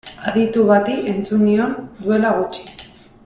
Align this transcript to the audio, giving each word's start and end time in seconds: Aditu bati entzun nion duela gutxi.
Aditu 0.29 0.63
bati 0.71 0.95
entzun 1.13 1.45
nion 1.49 1.77
duela 1.99 2.35
gutxi. 2.39 2.69